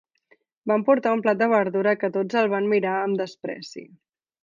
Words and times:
Van 0.71 0.85
portar 0.87 1.11
un 1.17 1.21
plat 1.27 1.43
de 1.43 1.49
verdura 1.53 1.95
que 2.05 2.11
tots 2.17 2.41
el 2.43 2.53
van 2.57 2.73
mirar 2.75 2.99
amb 3.05 3.25
despreci. 3.25 3.89